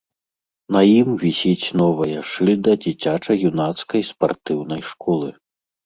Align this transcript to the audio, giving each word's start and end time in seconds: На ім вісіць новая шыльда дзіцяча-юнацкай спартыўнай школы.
На 0.75 0.81
ім 0.99 1.09
вісіць 1.23 1.73
новая 1.83 2.19
шыльда 2.31 2.71
дзіцяча-юнацкай 2.87 4.01
спартыўнай 4.13 4.81
школы. 4.93 5.29